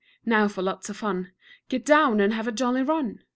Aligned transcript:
Now 0.25 0.47
for 0.47 0.63
lots 0.63 0.89
of 0.89 0.97
fun; 0.97 1.31
Get 1.69 1.85
down, 1.85 2.19
and 2.21 2.33
have 2.33 2.47
a 2.47 2.51
jolly 2.51 2.81
run. 2.81 3.21